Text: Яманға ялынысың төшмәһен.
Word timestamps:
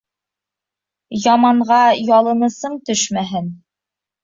Яманға 1.25 1.79
ялынысың 2.09 2.81
төшмәһен. 2.91 3.55